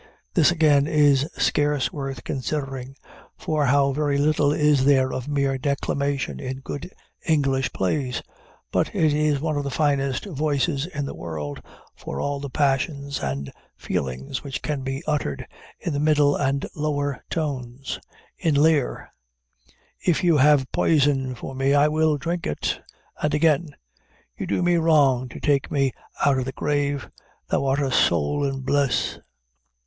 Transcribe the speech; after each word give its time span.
This, 0.33 0.49
again, 0.49 0.87
is 0.87 1.29
scarce 1.37 1.93
worth 1.93 2.23
considering; 2.23 2.95
for 3.37 3.67
how 3.67 3.91
very 3.91 4.17
little 4.17 4.51
is 4.51 4.83
there 4.85 5.13
of 5.13 5.27
mere 5.27 5.59
declamation 5.59 6.39
in 6.39 6.61
good 6.61 6.89
English 7.27 7.71
plays! 7.71 8.23
But 8.71 8.95
it 8.95 9.13
is 9.13 9.39
one 9.39 9.57
of 9.57 9.63
the 9.63 9.69
finest 9.69 10.25
voices 10.25 10.87
in 10.87 11.05
the 11.05 11.13
world 11.13 11.61
for 11.95 12.19
all 12.19 12.39
the 12.39 12.49
passions 12.49 13.19
and 13.19 13.51
feelings 13.77 14.43
which 14.43 14.63
can 14.63 14.81
be 14.81 15.03
uttered 15.05 15.45
in 15.79 15.93
the 15.93 15.99
middle 15.99 16.35
and 16.35 16.65
lower 16.75 17.23
tones. 17.29 17.99
In 18.39 18.55
Lear, 18.55 19.07
"If 20.03 20.23
you 20.23 20.37
have 20.37 20.71
poison 20.71 21.35
for 21.35 21.53
me, 21.53 21.75
I 21.75 21.87
will 21.87 22.17
drink 22.17 22.47
it." 22.47 22.81
And 23.21 23.35
again, 23.35 23.75
"You 24.35 24.47
do 24.47 24.63
me 24.63 24.77
wrong 24.77 25.29
to 25.29 25.39
take 25.39 25.69
me 25.69 25.91
out 26.25 26.39
o' 26.39 26.43
the 26.43 26.51
grave. 26.53 27.07
Thou 27.51 27.63
art 27.67 27.83
a 27.83 27.91
soul 27.91 28.43
in 28.43 28.61
bliss." 28.61 29.19